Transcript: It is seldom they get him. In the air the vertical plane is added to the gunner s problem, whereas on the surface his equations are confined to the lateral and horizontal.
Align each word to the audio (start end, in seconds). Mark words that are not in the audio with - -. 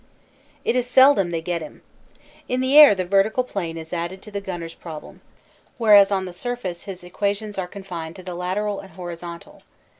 It 0.65 0.75
is 0.75 0.87
seldom 0.87 1.29
they 1.29 1.43
get 1.43 1.61
him. 1.61 1.83
In 2.49 2.59
the 2.59 2.75
air 2.75 2.95
the 2.95 3.05
vertical 3.05 3.43
plane 3.43 3.77
is 3.77 3.93
added 3.93 4.19
to 4.23 4.31
the 4.31 4.41
gunner 4.41 4.65
s 4.65 4.73
problem, 4.73 5.21
whereas 5.77 6.11
on 6.11 6.25
the 6.25 6.33
surface 6.33 6.85
his 6.85 7.03
equations 7.03 7.59
are 7.59 7.67
confined 7.67 8.15
to 8.15 8.23
the 8.23 8.33
lateral 8.33 8.79
and 8.79 8.93
horizontal. 8.93 9.61